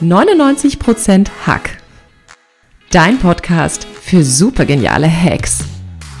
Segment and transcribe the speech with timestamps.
[0.00, 1.78] 99% Hack.
[2.90, 5.64] Dein Podcast für supergeniale Hacks.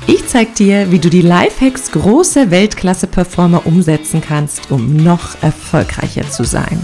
[0.06, 6.44] Ich zeig dir, wie du die Lifehacks großer Weltklasse-Performer umsetzen kannst, um noch erfolgreicher zu
[6.44, 6.80] sein.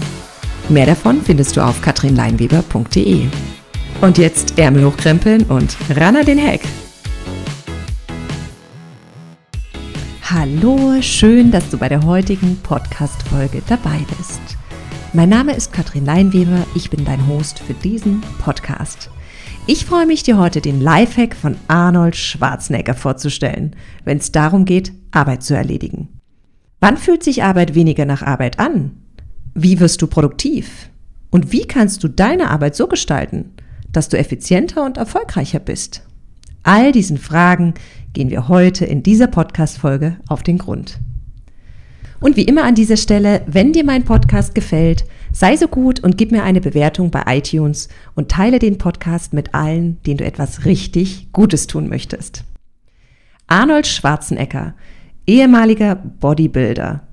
[0.69, 3.27] Mehr davon findest du auf katrinleinweber.de.
[4.01, 6.61] Und jetzt Ärmel hochkrempeln und ran an den Hack.
[10.23, 14.57] Hallo, schön, dass du bei der heutigen Podcast-Folge dabei bist.
[15.15, 19.09] Mein Name ist Katrin Leinweber, ich bin dein Host für diesen Podcast.
[19.65, 24.91] Ich freue mich, dir heute den Lifehack von Arnold Schwarzenegger vorzustellen, wenn es darum geht,
[25.11, 26.09] Arbeit zu erledigen.
[26.81, 28.91] Wann fühlt sich Arbeit weniger nach Arbeit an?
[29.53, 30.89] Wie wirst du produktiv?
[31.31, 33.53] Und wie kannst du deine Arbeit so gestalten,
[33.93, 36.05] dass du effizienter und erfolgreicher bist?
[36.63, 37.73] All diesen Fragen
[38.11, 40.99] gehen wir heute in dieser Podcast-Folge auf den Grund.
[42.19, 46.17] Und wie immer an dieser Stelle, wenn dir mein Podcast gefällt, sei so gut und
[46.17, 50.65] gib mir eine Bewertung bei iTunes und teile den Podcast mit allen, denen du etwas
[50.65, 52.45] richtig Gutes tun möchtest.
[53.47, 54.75] Arnold Schwarzenegger,
[55.27, 57.05] ehemaliger Bodybuilder,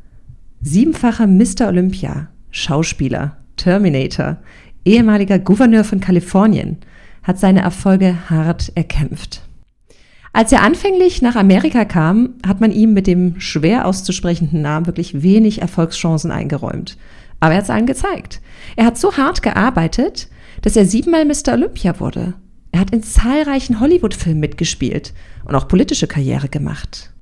[0.60, 1.68] siebenfacher Mr.
[1.68, 4.38] Olympia, Schauspieler, Terminator,
[4.84, 6.78] ehemaliger Gouverneur von Kalifornien,
[7.22, 9.42] hat seine Erfolge hart erkämpft.
[10.32, 15.22] Als er anfänglich nach Amerika kam, hat man ihm mit dem schwer auszusprechenden Namen wirklich
[15.22, 16.96] wenig Erfolgschancen eingeräumt.
[17.40, 18.40] Aber er hat es allen gezeigt.
[18.76, 20.28] Er hat so hart gearbeitet,
[20.62, 21.52] dass er siebenmal Mr.
[21.52, 22.34] Olympia wurde.
[22.70, 25.12] Er hat in zahlreichen Hollywood-Filmen mitgespielt
[25.44, 27.12] und auch politische Karriere gemacht.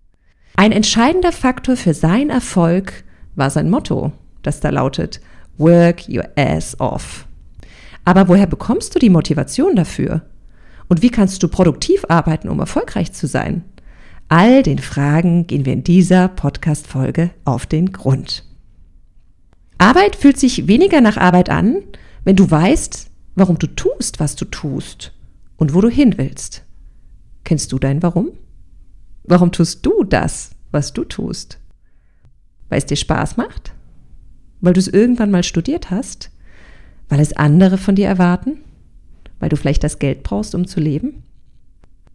[0.56, 5.20] Ein entscheidender Faktor für seinen Erfolg war sein Motto, das da lautet
[5.58, 7.27] Work your ass off.
[8.05, 10.22] Aber woher bekommst du die Motivation dafür?
[10.91, 13.62] Und wie kannst du produktiv arbeiten, um erfolgreich zu sein?
[14.28, 18.44] All den Fragen gehen wir in dieser Podcast-Folge auf den Grund.
[19.78, 21.77] Arbeit fühlt sich weniger nach Arbeit an,
[22.24, 25.12] wenn du weißt, warum du tust, was du tust
[25.56, 26.64] und wo du hin willst.
[27.44, 28.32] Kennst du dein Warum?
[29.22, 31.60] Warum tust du das, was du tust?
[32.69, 33.75] Weil es dir Spaß macht?
[34.60, 36.32] Weil du es irgendwann mal studiert hast?
[37.09, 38.59] Weil es andere von dir erwarten?
[39.41, 41.25] Weil du vielleicht das Geld brauchst, um zu leben?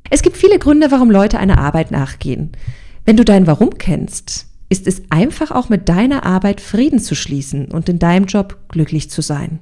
[0.10, 2.52] Es gibt viele Gründe, warum Leute einer Arbeit nachgehen.
[3.04, 7.66] Wenn du dein Warum kennst, ist es einfach auch mit deiner Arbeit Frieden zu schließen
[7.66, 9.60] und in deinem Job glücklich zu sein.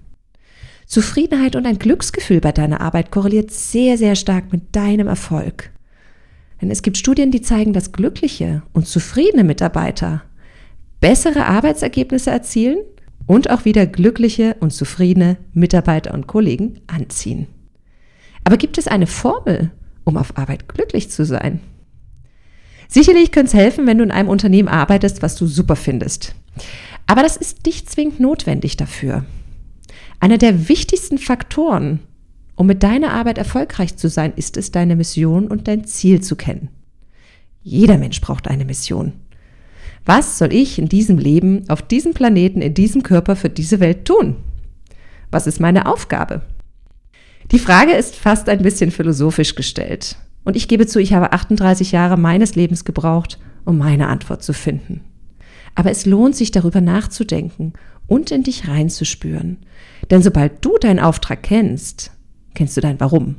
[0.85, 5.72] Zufriedenheit und ein Glücksgefühl bei deiner Arbeit korreliert sehr, sehr stark mit deinem Erfolg.
[6.62, 10.24] Denn es gibt Studien, die zeigen, dass glückliche und zufriedene Mitarbeiter
[11.01, 12.78] bessere Arbeitsergebnisse erzielen
[13.25, 17.47] und auch wieder glückliche und zufriedene Mitarbeiter und Kollegen anziehen.
[18.44, 19.72] Aber gibt es eine Formel,
[20.03, 21.62] um auf Arbeit glücklich zu sein?
[22.88, 26.35] Sicherlich könnte es helfen, wenn du in einem Unternehmen arbeitest, was du super findest.
[27.07, 29.25] Aber das ist nicht zwingend notwendig dafür.
[30.19, 32.00] Einer der wichtigsten Faktoren,
[32.56, 36.35] um mit deiner Arbeit erfolgreich zu sein, ist es, deine Mission und dein Ziel zu
[36.35, 36.69] kennen.
[37.63, 39.13] Jeder Mensch braucht eine Mission.
[40.05, 44.05] Was soll ich in diesem Leben, auf diesem Planeten, in diesem Körper für diese Welt
[44.05, 44.35] tun?
[45.31, 46.41] Was ist meine Aufgabe?
[47.51, 50.17] Die Frage ist fast ein bisschen philosophisch gestellt.
[50.43, 54.53] Und ich gebe zu, ich habe 38 Jahre meines Lebens gebraucht, um meine Antwort zu
[54.53, 55.01] finden.
[55.75, 57.73] Aber es lohnt sich darüber nachzudenken
[58.07, 59.57] und in dich reinzuspüren.
[60.11, 62.11] Denn sobald du deinen Auftrag kennst,
[62.53, 63.35] kennst du dein Warum.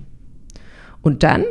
[1.02, 1.44] Und dann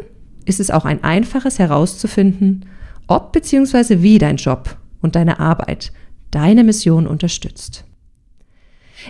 [0.45, 2.65] ist es auch ein einfaches herauszufinden,
[3.07, 4.01] ob bzw.
[4.01, 5.91] wie dein Job und deine Arbeit
[6.31, 7.85] deine Mission unterstützt.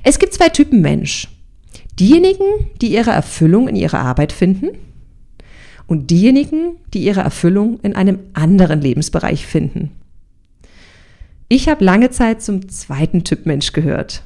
[0.03, 1.29] Es gibt zwei Typen Mensch.
[1.99, 2.45] Diejenigen,
[2.81, 4.69] die ihre Erfüllung in ihrer Arbeit finden
[5.87, 9.91] und diejenigen, die ihre Erfüllung in einem anderen Lebensbereich finden.
[11.47, 14.23] Ich habe lange Zeit zum zweiten Typ Mensch gehört.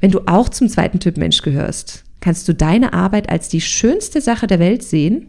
[0.00, 4.20] Wenn du auch zum zweiten Typ Mensch gehörst, kannst du deine Arbeit als die schönste
[4.20, 5.28] Sache der Welt sehen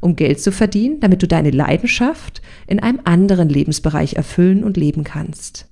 [0.00, 5.04] um Geld zu verdienen, damit du deine Leidenschaft in einem anderen Lebensbereich erfüllen und leben
[5.04, 5.66] kannst.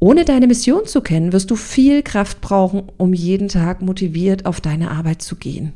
[0.00, 4.60] Ohne deine Mission zu kennen, wirst du viel Kraft brauchen, um jeden Tag motiviert auf
[4.60, 5.72] deine Arbeit zu gehen.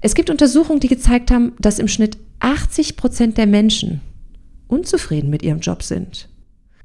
[0.00, 4.00] Es gibt Untersuchungen, die gezeigt haben, dass im Schnitt 80 Prozent der Menschen
[4.66, 6.28] unzufrieden mit ihrem Job sind.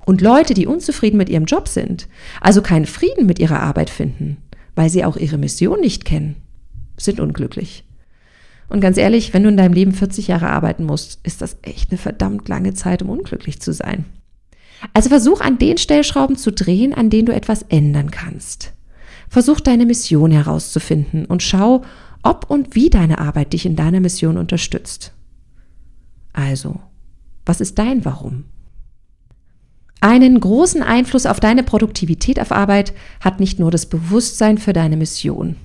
[0.06, 2.08] Und Leute, die unzufrieden mit ihrem Job sind,
[2.42, 4.38] also keinen Frieden mit ihrer Arbeit finden,
[4.76, 6.36] weil sie auch ihre Mission nicht kennen,
[6.98, 7.84] sind unglücklich.
[8.70, 11.92] Und ganz ehrlich, wenn du in deinem Leben 40 Jahre arbeiten musst, ist das echt
[11.92, 14.06] eine verdammt lange Zeit, um unglücklich zu sein.
[14.94, 18.74] Also versuch an den Stellschrauben zu drehen, an denen du etwas ändern kannst.
[19.30, 21.84] Versuch deine Mission herauszufinden und schau,
[22.24, 25.14] ob und wie deine Arbeit dich in deiner Mission unterstützt.
[26.34, 26.80] Also,
[27.46, 28.46] was ist dein Warum?
[30.02, 34.98] Einen großen Einfluss auf deine Produktivität auf Arbeit hat nicht nur das Bewusstsein für deine
[34.98, 35.56] Mission.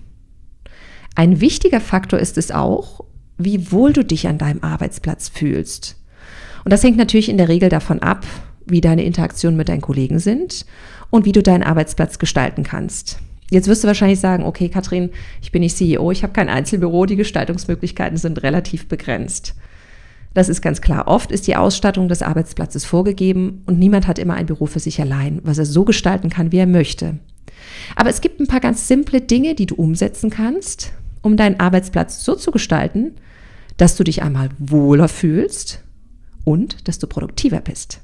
[1.19, 3.00] Ein wichtiger Faktor ist es auch,
[3.38, 5.97] wie wohl du dich an deinem Arbeitsplatz fühlst.
[6.65, 8.25] Und das hängt natürlich in der Regel davon ab,
[8.67, 10.65] wie deine Interaktionen mit deinen Kollegen sind
[11.11, 13.19] und wie du deinen Arbeitsplatz gestalten kannst.
[13.50, 15.11] Jetzt wirst du wahrscheinlich sagen, okay, Katrin,
[15.43, 19.56] ich bin nicht CEO, ich habe kein Einzelbüro, die Gestaltungsmöglichkeiten sind relativ begrenzt.
[20.35, 21.09] Das ist ganz klar.
[21.09, 25.00] Oft ist die Ausstattung des Arbeitsplatzes vorgegeben und niemand hat immer ein Büro für sich
[25.00, 27.19] allein, was er so gestalten kann, wie er möchte.
[27.97, 30.93] Aber es gibt ein paar ganz simple Dinge, die du umsetzen kannst,
[31.23, 33.12] um deinen Arbeitsplatz so zu gestalten,
[33.76, 35.82] dass du dich einmal wohler fühlst
[36.44, 38.00] und dass du produktiver bist.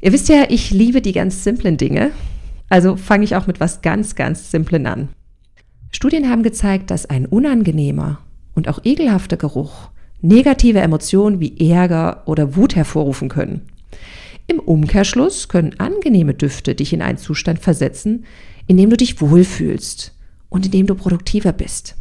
[0.00, 2.10] Ihr wisst ja, ich liebe die ganz simplen Dinge,
[2.68, 5.08] also fange ich auch mit was ganz, ganz Simplen an.
[5.90, 8.18] Studien haben gezeigt, dass ein unangenehmer
[8.54, 9.90] und auch ekelhafter Geruch
[10.20, 13.62] negative Emotionen wie Ärger oder Wut hervorrufen können.
[14.46, 18.24] Im Umkehrschluss können angenehme Düfte dich in einen Zustand versetzen,
[18.66, 20.13] in dem du dich wohlfühlst
[20.54, 21.96] und in dem du produktiver bist.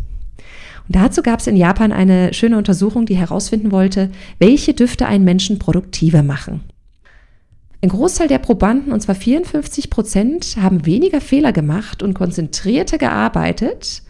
[0.88, 5.24] Und dazu gab es in Japan eine schöne Untersuchung, die herausfinden wollte, welche Düfte einen
[5.24, 6.62] Menschen produktiver machen.
[7.82, 14.04] Ein Großteil der Probanden, und zwar 54 Prozent, haben weniger Fehler gemacht und konzentrierter gearbeitet,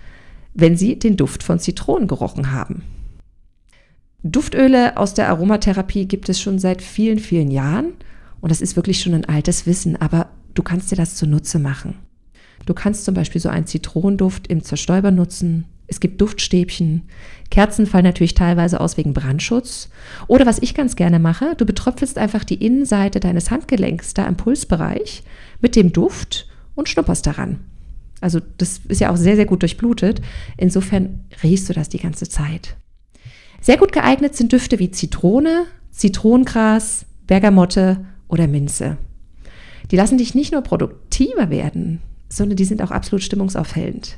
[0.53, 2.83] wenn sie den Duft von Zitronen gerochen haben.
[4.23, 7.93] Duftöle aus der Aromatherapie gibt es schon seit vielen, vielen Jahren
[8.41, 11.95] und das ist wirklich schon ein altes Wissen, aber du kannst dir das zunutze machen.
[12.65, 15.65] Du kannst zum Beispiel so einen Zitronenduft im Zerstäuber nutzen.
[15.87, 17.03] Es gibt Duftstäbchen.
[17.51, 19.89] Kerzen fallen natürlich teilweise aus wegen Brandschutz.
[20.27, 24.37] Oder was ich ganz gerne mache, du betröpfelst einfach die Innenseite deines Handgelenks da im
[24.37, 25.23] Pulsbereich
[25.61, 27.59] mit dem Duft und schnupperst daran.
[28.21, 30.21] Also das ist ja auch sehr, sehr gut durchblutet.
[30.57, 32.77] Insofern riechst du das die ganze Zeit.
[33.59, 38.97] Sehr gut geeignet sind Düfte wie Zitrone, Zitronengras, Bergamotte oder Minze.
[39.91, 42.01] Die lassen dich nicht nur produktiver werden,
[42.37, 44.17] sondern die sind auch absolut stimmungsaufhellend.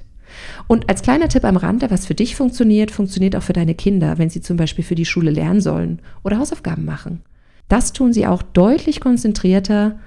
[0.68, 4.18] Und als kleiner Tipp am Rande, was für dich funktioniert, funktioniert auch für deine Kinder,
[4.18, 7.22] wenn sie zum Beispiel für die Schule lernen sollen oder Hausaufgaben machen.
[7.68, 10.00] Das tun sie auch deutlich konzentrierter,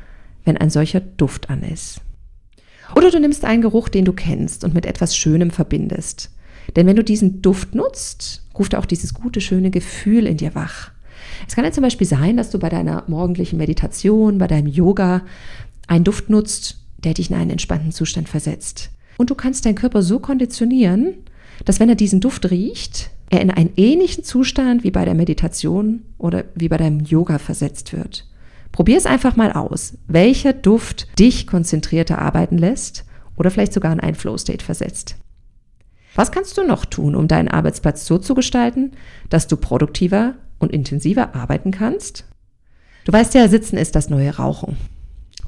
[0.45, 2.01] wenn ein solcher Duft an ist.
[2.95, 6.31] Oder du nimmst einen Geruch, den du kennst und mit etwas Schönem verbindest.
[6.77, 10.91] Denn wenn du diesen Duft nutzt, ruft auch dieses gute, schöne Gefühl in dir wach.
[11.47, 15.23] Es kann ja zum Beispiel sein, dass du bei deiner morgendlichen Meditation, bei deinem Yoga
[15.87, 18.91] einen Duft nutzt, der dich in einen entspannten Zustand versetzt.
[19.17, 21.15] Und du kannst deinen Körper so konditionieren,
[21.65, 26.03] dass wenn er diesen Duft riecht, er in einen ähnlichen Zustand wie bei der Meditation
[26.17, 28.27] oder wie bei deinem Yoga versetzt wird.
[28.73, 33.05] Probier es einfach mal aus, welcher Duft dich konzentrierter arbeiten lässt
[33.37, 35.17] oder vielleicht sogar in einen Flow-State versetzt.
[36.15, 38.93] Was kannst du noch tun, um deinen Arbeitsplatz so zu gestalten,
[39.29, 42.25] dass du produktiver und intensiver arbeiten kannst?
[43.05, 44.77] Du weißt ja, Sitzen ist das neue Rauchen.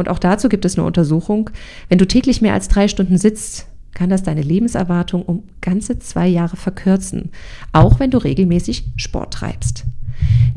[0.01, 1.51] Und auch dazu gibt es eine Untersuchung.
[1.89, 6.27] Wenn du täglich mehr als drei Stunden sitzt, kann das deine Lebenserwartung um ganze zwei
[6.27, 7.31] Jahre verkürzen,
[7.73, 9.85] auch wenn du regelmäßig Sport treibst.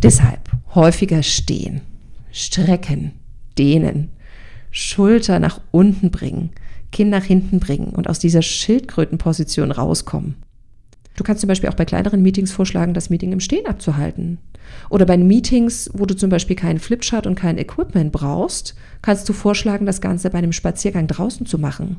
[0.01, 1.81] Deshalb häufiger stehen,
[2.31, 3.11] strecken,
[3.57, 4.09] dehnen,
[4.71, 6.51] Schulter nach unten bringen,
[6.91, 10.35] Kinn nach hinten bringen und aus dieser Schildkrötenposition rauskommen.
[11.15, 14.39] Du kannst zum Beispiel auch bei kleineren Meetings vorschlagen, das Meeting im Stehen abzuhalten.
[14.89, 19.33] Oder bei Meetings, wo du zum Beispiel keinen Flipchart und kein Equipment brauchst, kannst du
[19.33, 21.97] vorschlagen, das Ganze bei einem Spaziergang draußen zu machen.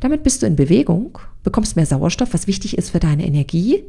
[0.00, 3.84] Damit bist du in Bewegung, bekommst mehr Sauerstoff, was wichtig ist für deine Energie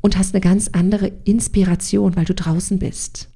[0.00, 3.28] und hast eine ganz andere Inspiration, weil du draußen bist.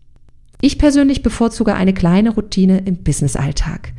[0.60, 3.92] Ich persönlich bevorzuge eine kleine Routine im Businessalltag.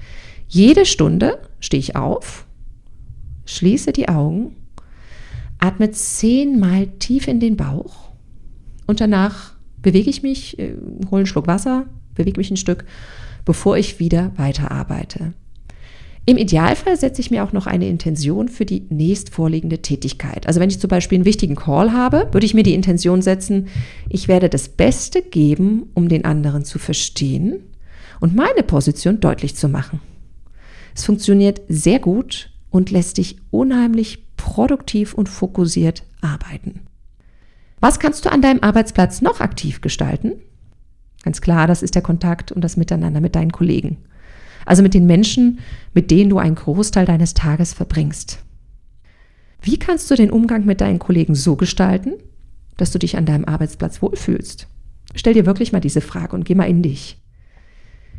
[0.47, 2.45] Jede Stunde stehe ich auf,
[3.45, 4.55] schließe die Augen,
[5.59, 8.09] atme zehnmal tief in den Bauch
[8.87, 10.73] und danach bewege ich mich, äh,
[11.11, 11.85] hole einen Schluck Wasser,
[12.15, 12.85] bewege mich ein Stück,
[13.45, 15.33] bevor ich wieder weiterarbeite.
[16.25, 20.45] Im Idealfall setze ich mir auch noch eine Intention für die nächstvorliegende Tätigkeit.
[20.45, 23.67] Also wenn ich zum Beispiel einen wichtigen Call habe, würde ich mir die Intention setzen,
[24.09, 27.63] ich werde das Beste geben, um den anderen zu verstehen
[28.19, 30.01] und meine Position deutlich zu machen.
[30.93, 36.81] Es funktioniert sehr gut und lässt dich unheimlich produktiv und fokussiert arbeiten.
[37.81, 40.33] Was kannst du an deinem Arbeitsplatz noch aktiv gestalten?
[41.23, 43.97] Ganz klar, das ist der Kontakt und das Miteinander mit deinen Kollegen.
[44.65, 45.59] Also mit den Menschen,
[45.93, 48.39] mit denen du einen Großteil deines Tages verbringst.
[49.61, 52.13] Wie kannst du den Umgang mit deinen Kollegen so gestalten,
[52.77, 54.67] dass du dich an deinem Arbeitsplatz wohlfühlst?
[55.15, 57.21] Stell dir wirklich mal diese Frage und geh mal in dich.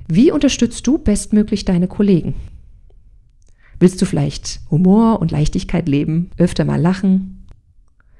[0.06, 2.34] Wie unterstützt du bestmöglich deine Kollegen?
[3.80, 7.46] Willst du vielleicht Humor und Leichtigkeit leben, öfter mal lachen?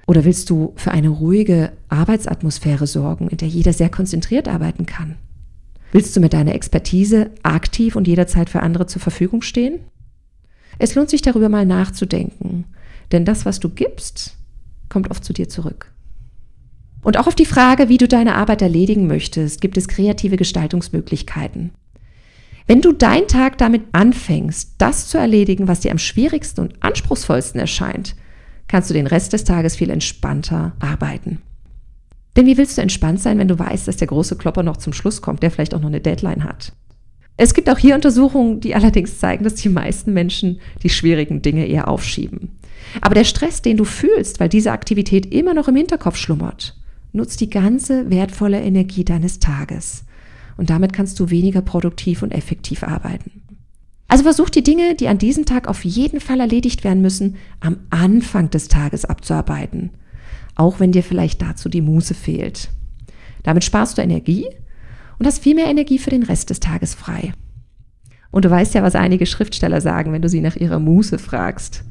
[0.07, 5.17] Oder willst du für eine ruhige Arbeitsatmosphäre sorgen, in der jeder sehr konzentriert arbeiten kann?
[5.93, 9.81] Willst du mit deiner Expertise aktiv und jederzeit für andere zur Verfügung stehen?
[10.79, 12.65] Es lohnt sich darüber mal nachzudenken,
[13.13, 14.39] denn das, was du gibst,
[14.89, 15.93] kommt oft zu dir zurück.
[17.03, 21.73] Und auch auf die Frage, wie du deine Arbeit erledigen möchtest, gibt es kreative Gestaltungsmöglichkeiten.
[22.71, 27.61] Wenn du deinen Tag damit anfängst, das zu erledigen, was dir am schwierigsten und anspruchsvollsten
[27.61, 28.15] erscheint,
[28.69, 31.43] kannst du den Rest des Tages viel entspannter arbeiten.
[32.37, 34.93] Denn wie willst du entspannt sein, wenn du weißt, dass der große Klopper noch zum
[34.93, 36.73] Schluss kommt, der vielleicht auch noch eine Deadline hat?
[37.37, 41.67] Es gibt auch hier Untersuchungen, die allerdings zeigen, dass die meisten Menschen die schwierigen Dinge
[41.67, 42.57] eher aufschieben.
[43.01, 46.79] Aber der Stress, den du fühlst, weil diese Aktivität immer noch im Hinterkopf schlummert,
[47.13, 50.05] nutzt die ganze wertvolle Energie deines Tages.
[50.61, 53.31] Und damit kannst du weniger produktiv und effektiv arbeiten.
[54.09, 57.79] Also versuch die Dinge, die an diesem Tag auf jeden Fall erledigt werden müssen, am
[57.89, 59.89] Anfang des Tages abzuarbeiten.
[60.57, 62.69] Auch wenn dir vielleicht dazu die Muße fehlt.
[63.43, 64.49] Damit sparst du Energie
[65.19, 67.33] und hast viel mehr Energie für den Rest des Tages frei.
[68.31, 71.85] Und du weißt ja, was einige Schriftsteller sagen, wenn du sie nach ihrer Muße fragst.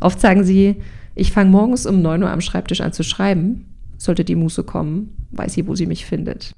[0.00, 0.76] Oft sagen sie,
[1.14, 3.66] ich fange morgens um 9 Uhr am Schreibtisch an zu schreiben
[3.98, 6.54] sollte die Muße kommen, weiß sie, wo sie mich findet.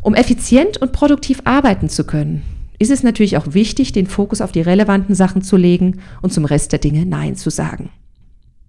[0.00, 2.42] Um effizient und produktiv arbeiten zu können,
[2.78, 6.44] ist es natürlich auch wichtig, den Fokus auf die relevanten Sachen zu legen und zum
[6.44, 7.90] Rest der Dinge Nein zu sagen.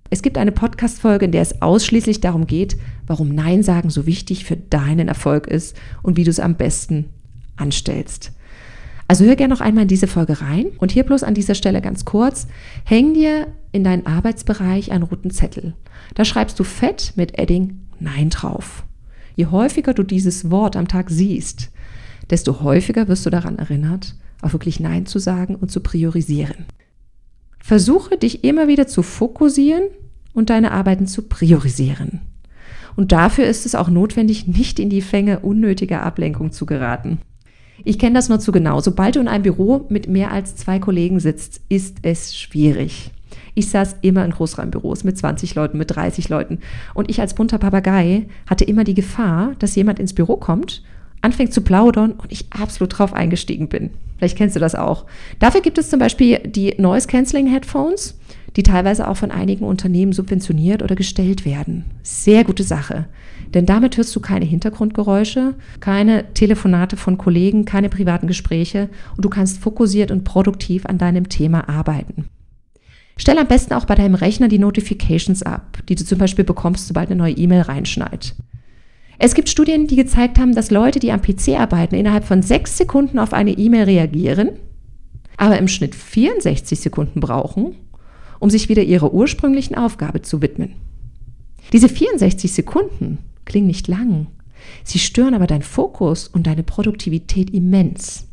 [0.09, 4.45] Es gibt eine Podcast-Folge, in der es ausschließlich darum geht, warum Nein sagen so wichtig
[4.45, 7.05] für deinen Erfolg ist und wie du es am besten
[7.57, 8.31] anstellst.
[9.07, 11.81] Also hör gerne noch einmal in diese Folge rein und hier bloß an dieser Stelle
[11.81, 12.47] ganz kurz,
[12.85, 15.75] häng dir in deinen Arbeitsbereich einen roten Zettel.
[16.15, 18.83] Da schreibst du fett mit Edding Nein drauf.
[19.39, 21.71] Je häufiger du dieses Wort am Tag siehst,
[22.29, 26.65] desto häufiger wirst du daran erinnert, auch wirklich Nein zu sagen und zu priorisieren.
[27.57, 29.83] Versuche dich immer wieder zu fokussieren
[30.33, 32.19] und deine Arbeiten zu priorisieren.
[32.97, 37.19] Und dafür ist es auch notwendig, nicht in die Fänge unnötiger Ablenkung zu geraten.
[37.85, 38.81] Ich kenne das nur zu genau.
[38.81, 43.11] Sobald du in einem Büro mit mehr als zwei Kollegen sitzt, ist es schwierig.
[43.59, 46.59] Ich saß immer in Großraumbüros mit 20 Leuten, mit 30 Leuten.
[46.93, 50.81] Und ich als bunter Papagei hatte immer die Gefahr, dass jemand ins Büro kommt,
[51.19, 53.89] anfängt zu plaudern und ich absolut drauf eingestiegen bin.
[54.17, 55.05] Vielleicht kennst du das auch.
[55.39, 58.17] Dafür gibt es zum Beispiel die Noise Cancelling Headphones,
[58.55, 61.83] die teilweise auch von einigen Unternehmen subventioniert oder gestellt werden.
[62.01, 63.07] Sehr gute Sache.
[63.53, 68.87] Denn damit hörst du keine Hintergrundgeräusche, keine Telefonate von Kollegen, keine privaten Gespräche
[69.17, 72.29] und du kannst fokussiert und produktiv an deinem Thema arbeiten.
[73.19, 76.87] Stell am besten auch bei deinem Rechner die Notifications ab, die du zum Beispiel bekommst,
[76.87, 78.33] sobald eine neue E-Mail reinschneit.
[79.17, 82.77] Es gibt Studien, die gezeigt haben, dass Leute, die am PC arbeiten, innerhalb von sechs
[82.77, 84.51] Sekunden auf eine E-Mail reagieren,
[85.35, 87.75] aber im Schnitt 64 Sekunden brauchen,
[88.39, 90.75] um sich wieder ihrer ursprünglichen Aufgabe zu widmen.
[91.73, 94.27] Diese 64 Sekunden klingen nicht lang.
[94.85, 98.28] Sie stören aber deinen Fokus und deine Produktivität immens.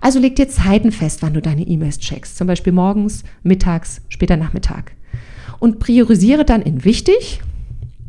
[0.00, 4.36] Also leg dir Zeiten fest, wann du deine E-Mails checkst, zum Beispiel morgens, mittags, später
[4.36, 4.92] Nachmittag.
[5.58, 7.40] Und priorisiere dann in wichtig,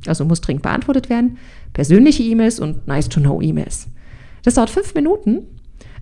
[0.06, 1.38] also muss dringend beantwortet werden,
[1.74, 3.88] persönliche E-Mails und nice-to-know-E-Mails.
[4.44, 5.42] Das dauert fünf Minuten,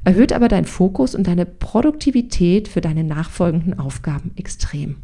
[0.04, 4.98] erhöht aber deinen Fokus und deine Produktivität für deine nachfolgenden Aufgaben extrem.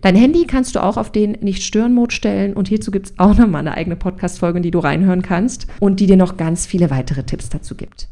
[0.00, 3.62] Dein Handy kannst du auch auf den Nicht-Stören-Mode stellen und hierzu gibt es auch nochmal
[3.62, 7.24] eine eigene Podcast-Folge, in die du reinhören kannst und die dir noch ganz viele weitere
[7.24, 8.08] Tipps dazu gibt.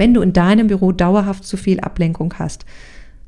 [0.00, 2.64] Wenn du in deinem Büro dauerhaft zu viel Ablenkung hast,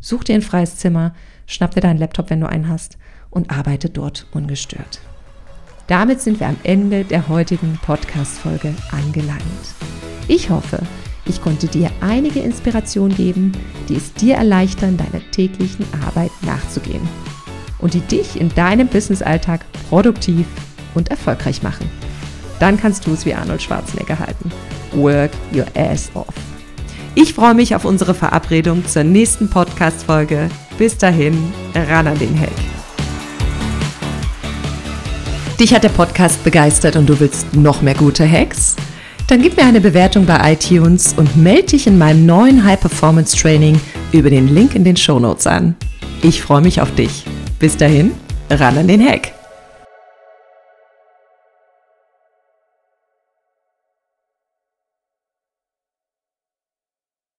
[0.01, 1.13] such dir ein freies Zimmer,
[1.47, 2.97] schnapp dir deinen Laptop, wenn du einen hast
[3.29, 5.01] und arbeite dort ungestört.
[5.87, 9.43] Damit sind wir am Ende der heutigen Podcast-Folge angelangt.
[10.29, 10.79] Ich hoffe,
[11.27, 13.53] ich konnte dir einige Inspirationen geben,
[13.91, 17.07] die es dir erleichtern, deiner täglichen Arbeit nachzugehen
[17.81, 19.61] und die dich in deinem Businessalltag
[19.91, 20.47] produktiv
[20.95, 21.91] und erfolgreich machen.
[22.61, 24.51] Dann kannst du es wie Arnold Schwarzenegger halten.
[24.95, 26.52] Work your ass off.
[27.15, 30.49] Ich freue mich auf unsere Verabredung zur nächsten Podcast-Folge.
[30.79, 31.37] Bis dahin,
[31.75, 32.49] ran an den Hack.
[35.61, 38.77] Dich hat der Podcast begeistert und du willst noch mehr gute Hacks?
[39.29, 43.37] Dann gib mir eine Bewertung bei iTunes und melde dich in meinem neuen High Performance
[43.37, 43.79] Training
[44.11, 45.77] über den Link in den Show Notes an.
[46.23, 47.25] Ich freue mich auf dich.
[47.59, 48.13] Bis dahin,
[48.51, 49.33] ran an den Hack.